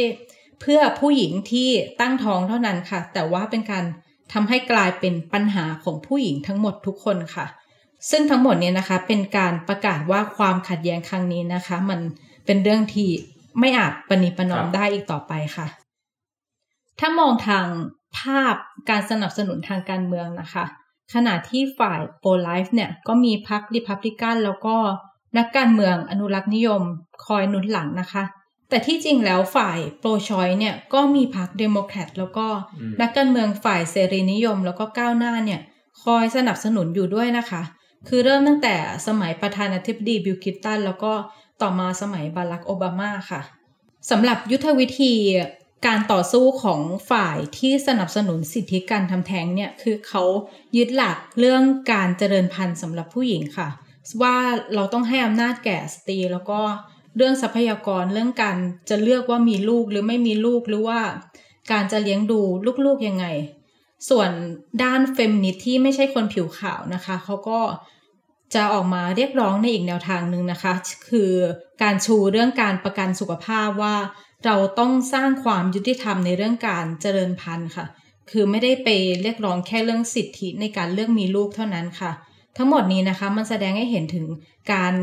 [0.61, 1.68] เพื่อผู้หญิงที่
[2.00, 3.85] ตั้งท้องเท่านั้นค่ะ แต่ว่าเป็นการ
[4.33, 7.46] ทำให้กลายเป็นปัญหาของผู้หญิงทั้งหมดทุกคนค่ะ
[8.11, 12.00] ซึ่งทั้งหมดเนี่ยนะคะเป็นการประกาศว่าความขัดแย้งครั้งนี้นะคะ มัน
[12.47, 13.09] เป็นเรื่องที่
[13.61, 15.67] ไม่อาจปณิประนอมครับได้อีกต่อไปค่ะ
[16.99, 17.67] ถ้ามองทาง
[18.19, 18.55] ภาพ
[18.91, 20.65] การสนับสนุนทางการเมืองนะคะ
[21.15, 24.77] ขณะที่ฝ่ายโปรไลฟ์เนี่ย ก็มีพรรคริพับลิกันแล้วก็
[25.39, 26.83] นักการเมืองอนุรักษ์นิยม
[27.27, 28.25] คอยหนุนหลังนะคะ
[28.69, 32.47] แต่ที่จริงแล้วฝ่าย pro choice เนี่ยก็มีพรรคเดโมแครตแล้วก็
[32.79, 35.61] อืมนักการเมืองฝ่ายเสรีนิยม แล้วก็ก้าวหน้าเนี่ย
[36.03, 37.63] คอยสนับสนุนอยู่ด้วยนะคะ
[38.09, 38.75] คือเริ่มตั้งแต่
[39.07, 41.13] สมัยประธานาธิบดีบิลคลินตันแล้วก็
[41.62, 43.43] ต่อมาสมัยบารักโอบามาค่ะ
[44.11, 45.14] สำหรับยุทธวิธี
[45.87, 50.23] การต่อสู้ของฝ่ายที่สนับสนุนสิทธิการทำแท้งเนี่ยคือเขา
[50.77, 51.62] ยึดหลักเรื่อง
[51.93, 53.69] การเจริญพันธุ์สำหรับผู้หญิงค่ะ
[54.23, 54.37] ว่า
[54.75, 56.61] เราต้องให้อำนาจแก่สตรีแล้วก็
[57.17, 58.57] เรื่องทรัพยากรเรื่องการ
[58.90, 61.01] จะเลือกว่ามีลูกหรือไม่มีลูกหรือว่า
[61.73, 62.40] การจะเลี้ยงดู
[62.85, 63.27] ลูกๆยังไง
[64.09, 64.31] ส่วน
[64.83, 67.61] ด้านเฟมินิสต์ที่ไม่ใช่คนผิวขาวนะคะเขาก็
[68.55, 70.73] จะออกมาเรียกร้องในอีกแนวทางหนึ่งนะคะ
[71.11, 71.33] คือ
[71.83, 73.97] การชูเรื่องการประกันสุขภาพว่า
[74.45, 77.87] เราต้องสร้างความยุติธรรมในเรื่องการเจริญพันธุ์ค่ะ
[78.31, 78.88] คือไม่ได้ไป
[79.23, 82.11] เรียกร้องแค่เรื่องสิทธิในการเลือกมีลูกเท่านั้นค่ะ
[82.57, 84.27] ทั้งหมดนี้นะคะมันแสดงให้เห็นถึง
[84.73, 84.95] การ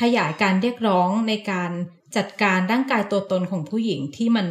[0.00, 1.70] ขยายการเรียกร้องในการ
[2.16, 4.46] จัดการร่างกายตัวตนของผู้หญิงที่มัน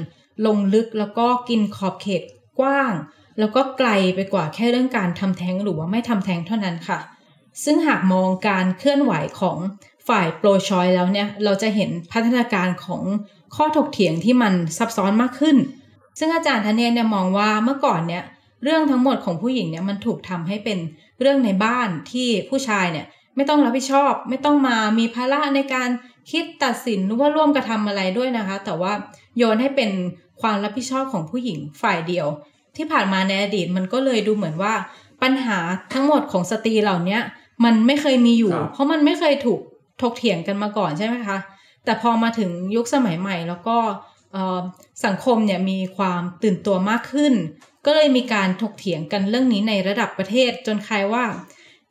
[0.46, 2.24] ลงลึกแล้วก็กินขอบเขต
[2.60, 2.94] กว้าง
[3.40, 7.00] แล้วก็ไกลไปกว่าแค่เรื่องการทำแท้งหรือว่าไม่ทำแท้งเท่านั้นค่ะ
[7.64, 9.58] ซึ่งหากมองการเคลื่อนไหวของ
[10.08, 13.04] ฝ่ายโปรชอยแล้วเนี่ย เราจะเห็นพัฒนาการของ
[13.56, 15.58] ข้อถกเถียงที่มันซับซ้อนมากขึ้น
[16.20, 18.24] ซึ่งอาจารย์ธเนศเนี่ยมองว่าเมื่อก่อนเนี่ย
[18.64, 20.80] เรื่องทั้งหมดของผู้หญิงเนี่ยมันถูกทำให้เป็น
[21.20, 25.90] เรื่องในบ้านที่ผู้ชายเนี่ยไม่ต้องรับผิดชอบ ไม่ต้องมามีภาระในการ
[26.32, 28.94] คิดตัดสินหรือว่าร่วมกระทำอะไรด้วยนะคะ แต่ว่า
[29.38, 29.92] โยนให้เป็น
[30.42, 32.28] ความรับผิดชอบของผู้หญิงฝ่ายเดียว
[32.78, 34.74] ที่ผ่านมาในอดีตมันก็เลยดูเหมือนว่า
[35.22, 35.58] ปัญหา
[35.94, 37.20] ทั้งหมดของสตรีเหล่านี้
[37.63, 39.60] มันไม่เคยมีอยู่ครับเพราะมันไม่เคยถูก
[40.02, 41.38] ถกเถียงกันมาก่อนใช่ไหมคะ
[41.86, 43.78] แต่พอมาถึงยุคสมัยใหม่แล้วก็
[44.34, 44.60] เอ่อ
[45.06, 47.34] สังคมเนี่ยมีความตื่นตัวมากขึ้น
[47.86, 51.26] ก็เลยมีการถกเถียงกันเรื่องนี้ในระดับประเทศจนใครว่า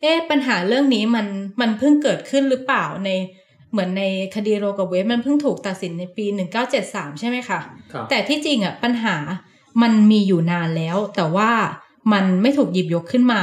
[0.01, 1.27] เอ๊ะปัญหาเรื่องนี้มัน
[1.61, 3.11] มันเพิ่งเกิดขึ้นหรือเปล่าใน
[3.73, 4.05] เหมือนใน
[4.35, 6.25] คดีโรกับเวฟมันเพิ่งถูกตัดสินในปี
[6.73, 7.61] 1973 ใช่ไหมคะ
[7.93, 9.17] ครับแต่ที่จริงอะปัญหา
[9.83, 11.51] มันมีอยู่นานแล้ว แต่ว่า
[12.13, 13.43] มันไม่ถูกหยิบยกขึ้นมา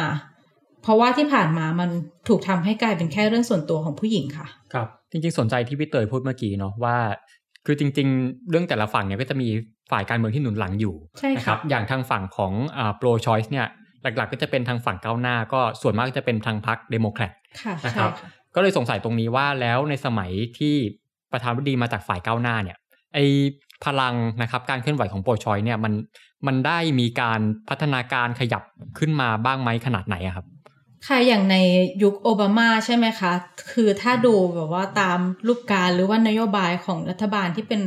[0.81, 1.89] เพราะว่าที่ผ่านมามัน
[2.29, 6.97] ถูกทำให้กลายเป็นแค่เรื่องส่วนตัวของผู้หญิงค่ะ ครับ จริงๆ สนใจที่พี่เตยพูดเมื่อกี้เนาะว่า
[7.65, 9.47] คือจริง ๆ เรื่องแต่ละฝั่งเนี่ยก็จะมี
[9.91, 13.67] ฝ่ายการเมืองที่หนุนหลังอยู่ใช่ค่ะนะครับ อย่างทางฝั่งของอ่า pro choice เนี่ย
[14.01, 20.75] หลักๆ ก็จะเป็นทางฝั่งก้าวหน้า ก็ส่วนมากจะเป็นทางพรรคเดโมแครตค่ะนะคใช่รับค่ะก็เลยสงสัยตรงนี้ว่าแล้วในสมัยที่
[21.31, 22.77] ประธานาธิบดีมาจากฝ่ายก้าวหน้าเนี่ย
[23.13, 23.19] ไอ
[23.85, 25.93] พลังนะครับการเคลื่อนไหวของ pro choice เนี่ยมัน
[26.47, 28.63] มันได้มีการพัฒนาการขยับ
[28.99, 30.45] ขึ้นมาบ้างไหมขนาดไหนอะครับ
[31.07, 31.55] ค่ะอย่างใน
[32.03, 33.31] ยุคโอบามาใช่ไหมคะ
[33.71, 37.81] คือถ้าดูแบบว่าตามรูปการหรือว่านโยบายของรัฐบาลที่เป็น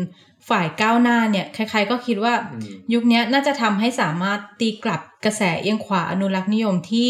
[0.48, 7.08] ฝ่ายก้าวหน้าเนี่ย ใครๆก็คิดว่าอืมยุคนี้น่าจะทำให้สามารถตีกลับกระแสเอียงขวาอนุรักษ์นิยมที่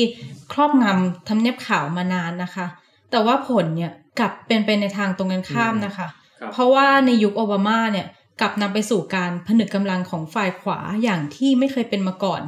[0.53, 2.67] ครอบงำทำเนียบข่าวมานานนะคะ
[3.11, 6.07] แต่ว่าผลเนี่ยกลับเป็นไปในทางตรงกันข้ามนะคะ
[6.41, 8.07] ครับเพราะว่าในยุคโอบามาเนี่ย
[8.41, 12.43] กลับนำไปสู่การผนึกกำลังของฝ่ายขวาอย่างที่ไม่เคยเป็นมาก่อน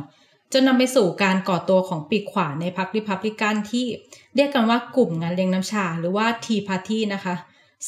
[0.52, 3.86] จนนำไปสู่การก่อตัวของปีกขวาในพรรคริพับลิกันที่
[4.36, 7.34] เรียกกันว่ากลุ่มงานเลี้ยงน้ำชา หรือว่า Tea Party นะคะ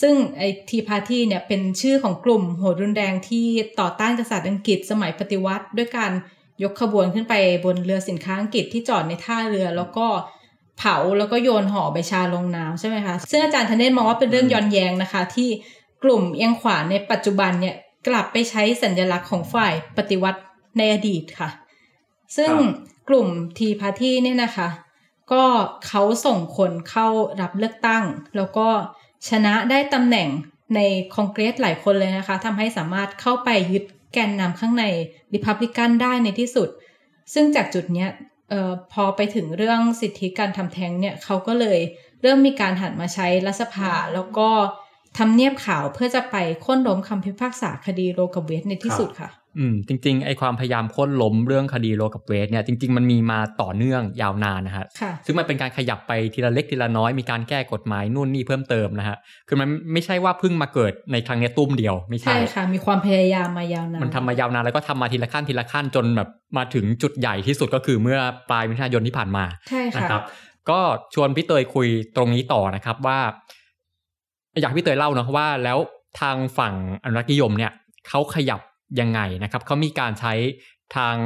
[0.01, 3.47] ซึ่งไอ้ Tea Party เนี่ยเป็นชื่อของกลุ่มโหดรุนแรงที่
[3.81, 6.13] ต่อต้านกษัตริย์อังกฤษสมัยปฏิวัติ ด้วยการ
[6.63, 10.07] ยกขบวนขึ้นไปบนเรือสินค้าอังกฤษที่จอดในท่าเรือแล้วก็
[10.79, 15.49] เผาแล้วก็โยนห่อใบชาลงน้ำใช่ไหมคะซึ่งอาจารย์ธเนศมองว่าเป็นเรื่องย้อนแย้งนะคะ ที่
[16.05, 17.75] กลุ่มเอียงขวาในปัจจุบันเนี่ย
[18.09, 20.41] กลับไปใช้สัญลักษณ์ของฝ่ายปฏิวัติ
[20.77, 21.49] ในอดีตค่ะ
[22.37, 24.69] ซึ่งครับกลุ่ม Tea Party เนี่ยนะคะ
[25.33, 25.45] ก็
[25.87, 27.09] เขาส่งคนเข้า
[27.41, 28.05] รับเลือกตั้ง
[28.37, 28.69] แล้วก็
[29.29, 30.29] ชนะได้ตำแหน่ง
[30.75, 30.81] ใน
[31.15, 34.85] คอนเกรสหลายคนเลยนะคะทำให้สามารถเข้าไปยึดแกนนำข้างใน
[35.35, 36.69] ริพับลิกันได้ในที่สุด
[37.35, 38.11] ซึ่งจากจุดเนี้ย
[38.51, 41.79] เอ่อพอไปถึงเรื่องสิทธิการทำแท้งเนี่ยเขาก็เลย
[42.23, 44.49] เริ่มมีการหันมาใช้รัฐสภาแล้วก็
[45.19, 59.17] ทำเนียบข่าวเพื่อจะไปโค่นล้มคำพิพากษาคดีโรกับเวสในที่สุดค่ะ อืมจริงๆไอความพยายามโค่นล้มเรื่องคดีโลกับเวสเนี่ยจริง ๆ มันมีมาต่อเนื่องยาวนานนะฮะค่ะซึ่งมันเป็นการขยับไปทีละเล็กทีละน้อยมีการแก้กฎหมายนู่นนี่เพิ่มเติมนะฮะ
[59.49, 68.19] คือมันไม่ใช่ว่าเพิ่งมาเกิดในครั้งเนี้ยตุ้มเดียวไม่ใช่ใช่ค่ะ มีความพยายามมายาวนานมันทำมายาวนานแล้วก็ทำมาทีละขั้นทีละขั้นจนแบบมาถึงจุดใหญ่ที่สุดก็คือเมื่อ
[68.51, 70.23] ปลายมิถุนายนที่ผ่านมาใช่นะค่ะครับ
[70.71, 70.81] ก็
[71.15, 73.19] ชวนพี่เตยคุยตรงนี้ต่อนะครับว่า
[74.61, 75.79] อยากให้พี่เตยเล่าเนาะว่าแล้ว
[76.21, 77.73] ทางฝั่งอนุรักษ์นิยมเนี่ย
[78.09, 78.61] เขาขยับ
[79.01, 80.33] ยังไงนะครับเขามีการใช้
[80.97, 81.17] ทาง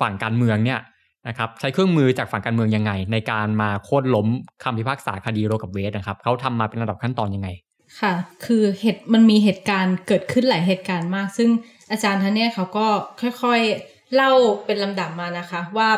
[0.00, 0.80] ฝั่งการเมืองเนี่ย
[1.28, 4.28] นะครับใช้เครื่องมือจากฝั่งการเมืองยังไง ในการมาโค่นล้ม
[4.64, 7.48] คำพิพากษาคดีโรกับเวสนะครับเขาทำมาเป็นระดับขั้นตอนยังไง
[8.00, 11.50] ค่ะ คือเหตุมันมีเหตุการณ์เกิดขึ้นหลายเหตุการณ์มาก ซึ่ง
[11.90, 12.86] อาจารย์ท่านเนี่ยเขาก็
[13.42, 14.32] ค่อยๆเล่า
[14.64, 15.90] เป็นลำดับมานะคะว่า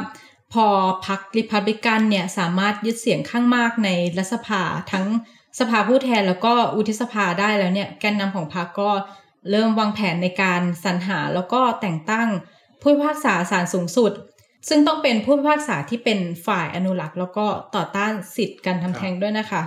[0.52, 0.66] พอ
[1.06, 5.06] พรรคริพับลิกันเนี่ยสามารถยึดเสียงข้างมากในรัฐสภาทั้ง
[5.58, 8.90] สภาผู้แทนแล้วก็วุฒิสภาได้แล้วเนี่ยแกนนำของพรรคก็
[9.50, 12.28] เริ่มวางแผนในการสรรหาแล้วก็แต่งตั้ง
[12.82, 14.12] ผู้พิพากษาศาลสูงสุด
[14.68, 19.62] ซึ่งต้องเป็นผู้พิพากษาที่เป็นฝ่ายอนุรักษ์ แล้วก็ต่อต้านสิทธิ์การทำแท้งด้วยนะคะ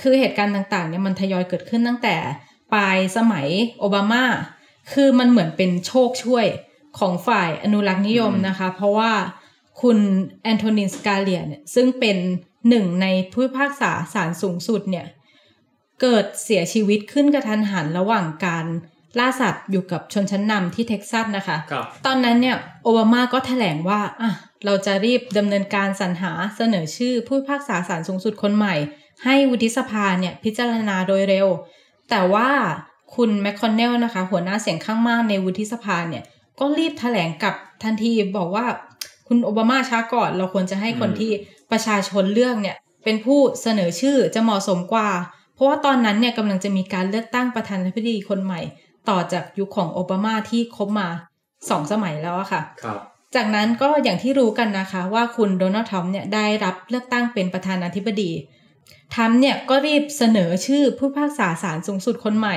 [0.00, 2.16] คือเหตุการณ์ต่างๆเนี่ยมันทยอยเกิดขึ้นตั้งแต่
[2.74, 3.48] ปลายสมัย
[3.78, 4.24] โอบามา
[4.92, 6.46] คือมันเหมือนเป็นโชคช่วย
[6.98, 9.12] ของฝ่ายอนุรักษ์นิยมนะคะ เพราะว่า
[9.82, 9.98] คุณ
[10.42, 12.16] แอนโทนินสกาเลียเนี่ยซึ่งเป็น
[12.68, 15.06] หนึ่งในผู้พิพากษาศาลสูงสุดเนี่ย
[16.00, 18.66] เกิดเสียชีวิตขึ้นกระทันหันระหว่างการ
[19.18, 24.30] ล่าสัตว์อยู่กับชนชั้นนำที่เท็กซัสนะคะครับตอนนั้นเนี่ยโอบามาก็แถลงว่าอะ
[24.64, 28.74] เราจะรีบดำเนินการสรรหาเสนอชื่อผู้พิพากษาศาลสูงสุดคนใหม่
[29.24, 31.48] ให้วุฒิสภาเนี่ยพิจารณาโดยเร็ว
[32.10, 32.50] แต่ว่า
[33.14, 36.22] คุณแมคคอนเนลนะคะ หัวหน้าเสียงข้างมากในวุฒิสภาเนี่ย
[36.58, 38.66] ก็รีบแถลงกลับทันทีบอกว่า
[39.26, 41.30] คุณโอบามาช้าก่อน เราควรจะให้คนอืมที่
[41.70, 45.10] ประชาชนเลือกเนี่ยเป็นผู้เสนอชื่อจะเหมาะสมกว่า
[45.54, 48.60] เพราะว่าตอนนั้นเนี่ยกำลังจะมีการเลือกตั้งประธานาธิบดีคนใหม่
[49.08, 51.08] ต่อจากยุคของโอบามาที่คบมา
[51.70, 53.00] สองสมัยแล้วอะค่ะครับ
[53.34, 58.30] จากนั้นก็อย่างที่รู้กันนะคะว่าคุณโดนัลด์ทรัมป์เนี่ยได้รับเลือกตั้งเป็นประธานาธิบดี
[59.14, 62.56] ทรัมป์เนี่ยก็รีบเสนอชื่อผู้พิพากษาศาลสูงสุดคนใหม่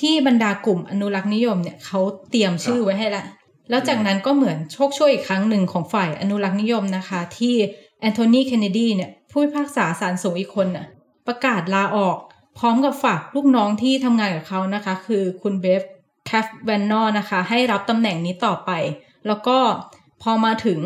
[0.00, 3.24] ที่บรรดากลุ่มอนุรักษ์นิยมเนี่ยเขาเตรียมชื่อไว้ให้ละ
[3.70, 7.54] แล้วจากนั้นก็เหมือนโชคช่วยอีกครั้งหนึ่งของฝ่ายอนุรักษ์นิยมนะคะ ที่
[8.00, 10.86] แอนโทนีเคนเนดีเนี่ยผู้พิพากษาศาลสูงอีกคนน่ะ
[11.26, 12.18] ประกาศลาออก
[12.58, 15.82] พร้อมกับฝากลูกน้องที่ทำงานกับเขานะคะ คือคุณเบฟ
[16.26, 18.70] แคฟแวนนอร์นะคะ ให้รับตำแหน่งนี้ต่อไป
[19.26, 19.58] แล้วก็
[20.22, 20.80] พอมาถึง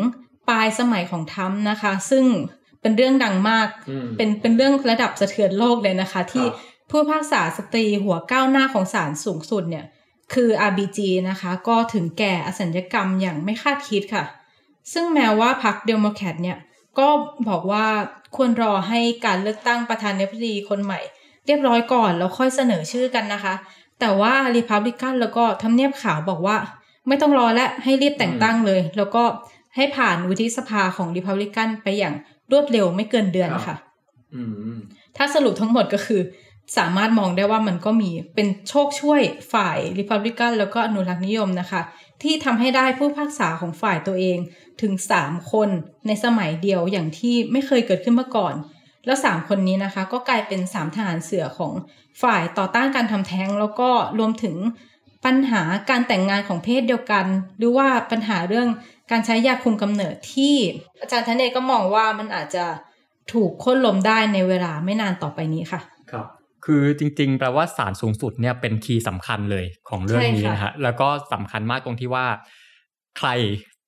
[0.49, 2.25] ปลายสมัยของทรัมป์นะคะ ซึ่ง
[2.81, 9.85] เป็นเรื่องดังมากอืมเป็นเป็นเรื่องระดับสะเทือนโลกเลยนะคะ ที่ครับผู้พิพากษาสตรีหัวก้าวหน้าของศาลสูงสุดเนี่ย
[10.33, 14.25] คือ RBG นะคะ ก็ถึงแก่อสัญกรรมอย่างไม่คาดคิดค่ะ
[14.93, 16.57] ซึ่งแม้ว่าพรรคเดโมแครตเนี่ย
[16.99, 17.07] ก็
[17.47, 17.85] บอกว่า
[18.35, 20.99] ควรรอให้การเลือกตั้งประธานาธิบดีคนใหม่
[21.49, 23.53] เรียบร้อยก่อนแล้วค่อยเสนอชื่อกันนะคะ
[23.99, 26.57] แต่ว่ารีพับลิกันแล้วก็ทำเนียบขาวบอกว่า
[27.07, 29.23] ไม่ต้องรอและให้รีบแต่งตั้งเลย แล้วก็
[29.75, 32.13] ให้ผ่านวุฒิสภาของรีพับลิกันไปอย่าง
[32.51, 33.75] รวดเร็วไม่เกินเดือนค่ะ
[34.35, 34.41] อื
[34.75, 34.77] ม
[35.17, 36.21] ถ้าสรุปทั้งหมดก็คือ
[36.77, 39.21] สามารถมองได้ว่ามันก็มีเป็นโชคช่วย
[39.53, 41.81] ฝ่ายริพับลิกันแล้วก็อนุรักษ์นิยมนะคะ
[42.23, 44.37] ที่ทำให้ได้ผู้พิพากษาของฝ่ายตัวเอง
[44.81, 45.69] ถึง 3 คน
[46.07, 48.53] ในสมัยเดียวอย่างที่ไม่เคยเกิดขึ้นมาก่อน
[49.05, 51.73] แล้ว 3 คนนี้นะคะ ก็กลายเป็น 3 ทหารเสือของ
[52.21, 54.55] ฝ่ายต่อต้านการทำแท้ง แล้วก็รวมถึง
[55.25, 57.25] ปัญหาการแต่งงานของเพศเดียวกัน
[57.57, 58.67] หรือว่าปัญหาเรื่อง
[59.11, 60.55] การใช้ยาคุมกำเนิดที่
[61.01, 62.65] อาจารย์ทนเนก็มองว่ามันอาจจะ
[63.33, 65.81] ถูกโค่นล้มได้ในเวลาไม่นานต่อไปนี้ค่ะ
[66.11, 66.27] ครับ
[66.65, 72.25] คือจริงๆแปลว่าศาลสูงสุดเนี่ยเป็นคีย์สำคัญเลยของเรื่องนี้ใช่ค่ะนะฮะแล้วก็สำคัญมากตรงที่ว่า
[73.17, 73.29] ใคร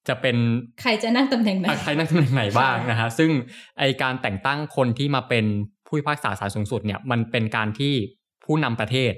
[0.08, 0.38] จะเป็น
[0.82, 3.30] ใครจะนั่งตำแหน่งไหนอะใครนั่งตำแหน่งไหนบ้างค่ะนะฮะซึ่ง
[3.80, 5.46] ไอการแต่งตั้งคนที่มาเป็น
[5.86, 7.94] ผู้พิพากษาศาลสูงสุดเนี่ยมันเป็นการที่
[8.46, 9.14] ผู้นำประเทศ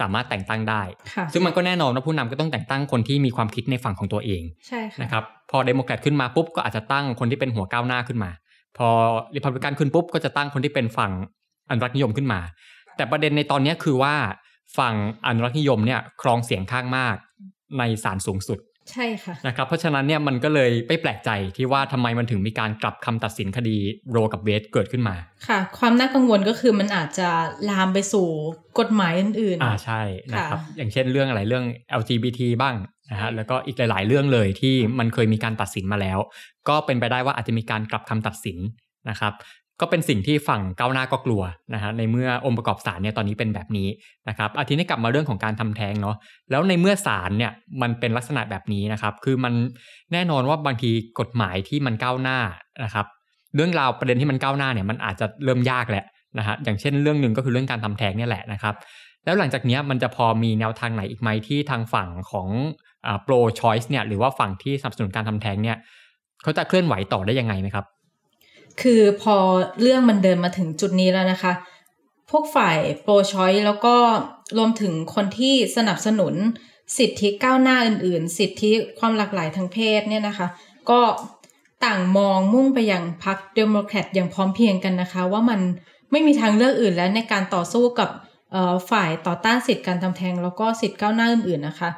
[0.00, 0.82] สามารถแต่งตั้งได้
[1.14, 8.30] ค่ะซึ่งมันก็แน่นอนว่าผู้นำก็ต้องแต่งตั้งคนที่มีความคิดในฝั่งของตัวเองใช่ค่ะนะครับพอเดโมแครตขึ้นมาปุ๊บก็อาจจะตั้งคนที่เป็นหัวก้าวหน้าขึ้นมา
[8.78, 8.88] พอ
[9.36, 11.12] ริพับลิกันขึ้นปุ๊บก็จะตั้งคนที่เป็นฝั่ง
[11.70, 12.40] อนุรักษ์นิยมขึ้นมา
[12.96, 14.14] แต่ประเด็นในตอนนี้คือว่า
[14.78, 14.94] ฝั่ง
[15.26, 17.16] อนุรักษ์นิยมเนี่ยครองเสียงข้างมาก
[17.78, 18.58] ในศาลสูงสุด
[18.92, 23.76] ใช่ค่ะนะครับเพราะฉะนั้นเนี่ยมันก็เลยไม่แปลกใจที่ว่าทำไมมันถึงมีการกลับคำตัดสินคดี
[24.10, 25.14] โรกับเวสเกิดขึ้นมา
[25.48, 27.28] ค่ะ ความน่ากังวลก็คือมันอาจจะ
[27.70, 28.26] ลามไปสู่
[28.78, 31.64] กฎหมายอื่นอ่าใช่นะครับค่ะอย่างเช่นเรื่องอะไรเรื่อง
[32.00, 32.74] LGBT บ้าง
[33.10, 36.18] นะฮะแล้วก็อีกหลาย ๆ เรื่องเลยที่มันเคยมีการตัดสินมาแล้ว
[36.68, 38.58] ก็เป็นไปได้ว่าอาจจะมีการกลับคำตัดสิน
[39.10, 39.32] นะครับ
[39.80, 41.42] ก็เป็นสิ่งที่ฝั่งก้าวหน้าก็กลัว
[41.74, 43.88] นะฮะในเมื่อองค์ประกอบศาลเนี่ยตอนนี้เป็นแบบนี้
[44.28, 46.16] นะครับอาทีนี้กลับมาเรื่องของการทำแท้งเนาะ
[46.50, 49.54] แล้วในเมื่อศาลเนี่ยมันเป็นลักษณะแบบนี้นะครับ คือมัน
[50.12, 52.38] แน่นอนว่าบางทีกฎหมายที่มันก้าวหน้า
[52.84, 53.06] นะครับ
[53.54, 56.04] เรื่องราวประเด็นที่มันก้าวหน้าเนี่ยมันอาจจะเริ่มยากแหละ
[56.38, 58.74] นะฮะอย่างเช่นเรื่องหนึ่งก็คือเรื่องการทำแท้งเนี่ยแหละนะครับ
[59.24, 62.48] แล้วหลังจากนี้มันจะพอมีแนวทางไหนอีกไหมที่ทางฝั่งของ
[63.24, 65.76] โปรชอยส์เนี่ยหรือว่าฝั่งที่สนับสนุนการทำแท้งเนี่ย
[66.42, 67.84] เขาจะเคลื่อนไหวต่อได้ยังไงไหมครับ
[68.82, 69.36] คือพอ
[69.80, 71.52] เรื่องมันเดินมาถึงจุดนี้แล้วนะคะ
[72.30, 73.96] พวกฝ่ายโปรชอยแล้วก็
[74.58, 76.34] รวมถึงคนที่สนับสนุน
[76.98, 80.48] สิทธิก้าวหน้าอื่น ๆ สิทธิความหลากหลายทางเพศเนี่ยนะคะ
[80.90, 81.00] ก็
[81.84, 85.60] ต่างมองมุ่งไปยังพรรคเดโมแครตอย่างพร้อมเพรียงกันนะคะ ว่ามัน
[86.10, 88.10] ไม่มีทางเลือกอื่นแล้วในการต่อสู้กับ
[88.90, 91.90] ฝ่ายต่อต้านสิทธิการทำแท้งแล้วก็สิทธิก้าวหน้าอื่น ๆนะคะ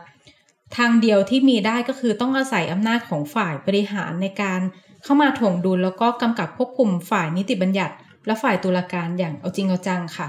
[0.77, 4.61] ทางเดียวที่มีได้ก็คือต้องอาศัยอำนาจของฝ่ายบริหารในการ
[5.05, 7.95] เข้ามาถ่วงดุลแล้วก็กำกับควบคุมฝ่ายนิติบัญญัติ
[8.27, 10.29] และฝ่ายตุลาการอย่างเอาจริงเอาจังค่ะ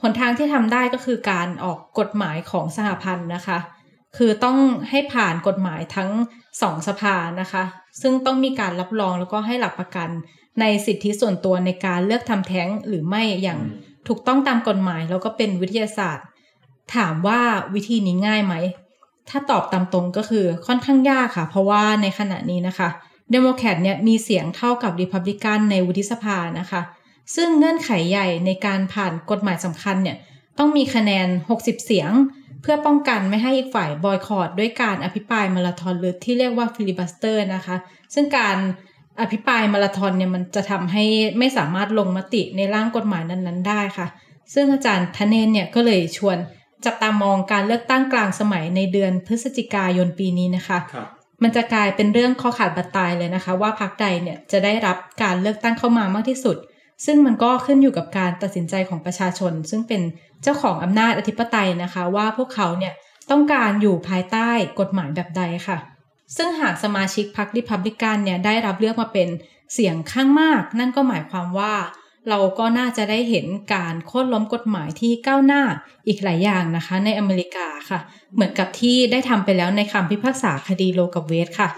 [0.00, 3.58] หนทางที่ทำได้ก็คือการออกกฎหมายของสหพันธ์นะคะ
[4.16, 4.58] คือต้อง
[4.90, 6.10] ให้ผ่านกฎหมายทั้ง
[6.62, 7.64] สองสภานะคะ
[8.02, 10.08] ซึ่งต้องมีการรับรองแล้วก็ให้หลักประกัน
[10.60, 13.58] ในสิทธิส่วนตัวในการเลือกทำแท้งหรือไม่อย่าง
[14.08, 16.26] ถูกต้องตามกฎหมายแล้วก็เป็นวิทยาศาสตร์
[16.96, 17.40] ถามว่า
[17.74, 18.54] วิธีนี้ง่ายไหม
[19.30, 22.88] ถ้าตอบตามตรงก็คือค่อนข้างยากค่ะ เพราะว่าในขณะนี้นะคะ
[23.30, 26.80] เดโมแครตเนี่ยมีเสียงเท่ากับริพับลิกันในวุฒิสภานะคะ
[27.34, 30.16] ซึ่งเงื่อนไขใหญ่ในการผ่านกฎหมายสำคัญเนี่ย
[30.58, 32.10] ต้องมีคะแนน 60 เสียง
[32.62, 37.76] เพื่อป้องกันไม่ให้อีกฝ่ายบอยคอตด้วยการอภิปรายมาราธอนหรือที่เรียกว่า filibuster นะคะ
[38.14, 38.56] ซึ่งการ
[39.20, 41.04] อภิปรายมาราธอนเนี่ยมันจะทำให้
[41.38, 44.06] ไม่สามารถลงมติในร่างกฎหมายนั้นๆ ได้ค่ะ
[44.54, 46.36] ซึ่งอาจารย์ธเนศเนี่ยก็เลยชวน
[46.84, 50.78] จับตามองการเลือกตั้งกลางสมัยในเดือนพฤศจิกายนปีนี้นะคะ
[51.44, 56.56] มันจะกลายเป็นเรื่องข้อขาดบาดตายเลยนะคะ ว่าพรรคใดเนี่ยจะได้รับการเลือกตั้งเข้ามามากที่สุด
[57.06, 60.02] ซึ่งมันก็ขึ้นอยู่กับการตัดสินใจของประชาชน ซึ่งเป็น
[60.42, 62.92] เจ้าของอำนาจอธิปไตยนะคะ ว่าพวกเขาเนี่ย
[63.30, 64.48] ต้องการอยู่ภายใต้
[64.80, 65.78] กฎหมายแบบใดค่ะ
[66.36, 69.28] ซึ่งหากสมาชิกพรรคริพับลิกันเนี่ยได้รับเลือกมาเป็น
[69.74, 71.74] เสียงข้างมาก นั่นก็หมายความว่า
[72.28, 75.62] เราก็น่าจะได้เห็นการโค่นล้มกฎหมายที่ก้าวหน้า
[76.06, 78.00] อีกหลายอย่างนะคะ ในอเมริกาค่ะ
[78.34, 81.68] เหมือนกับที่ได้ทำไปแล้วในคำพิพากษาคดีโลกับเวสค่ะ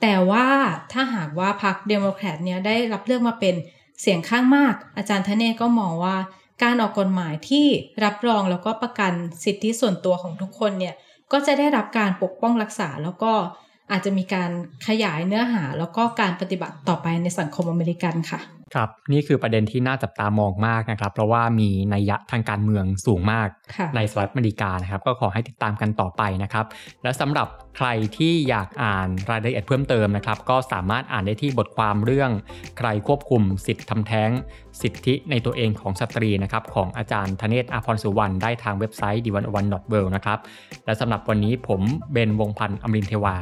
[0.00, 0.46] แต่ว่า
[0.92, 3.54] ถ้าหากว่าพรรคเดโมแครตเนี่ยได้รับเลือกมาเป็น
[4.00, 6.16] เสียงข้างมาก อาจารย์ทเนศก็มองว่า
[6.62, 7.66] การออกกฎหมายที่
[8.04, 9.12] รับรองแล้วก็ประกัน
[9.44, 10.94] สิทธิส่วนตัวของทุกคนเนี่ย
[11.32, 13.32] ก็จะได้รับการปกป้องรักษาแล้วก็
[13.90, 14.50] อาจจะมีการ
[14.86, 18.40] ขยายเนื้อหาแล้วก็การปฏิบัติต่อไปในสังคมอเมริกันค่ะ
[18.74, 23.48] ครับนี่คือประเด็นที่น่าจับตามองมากนะครับ เพราะว่ามีนัยยะทางการเมืองสูงมาก
[23.96, 26.66] ในสหรัฐอเมริกานะครับ ก็ขอให้ติดตามกันต่อไปนะครับ
[27.02, 32.30] และสำหรับใครที่อยากอ่านรายละเอียดเพิ่มเติมนะครับ ก็สามารถอ่านได้ที่บทความเรื่อง
[32.78, 34.30] ใครควบคุมสิทธิทำแท้ง
[34.82, 39.64] สิทธิในตัวเองของสตรีนะครับของอาจารย์ธเนศอาพรสุวรรณได้ทางเว็บไซต์ d 1 1 w o r
[40.04, 40.38] l d นะครับ
[40.84, 41.80] และสำหรับวันนี้ผม
[42.12, 43.36] เบนวงพันธ์อมรินเทวา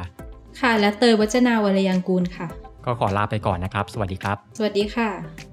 [0.61, 2.47] ค่ะ และเตยวัจนาวรยังกูลค่ะ
[2.85, 5.50] ก็ขอลาไปก่อนนะครับ สวัสดีครับ สวัสดีค่ะ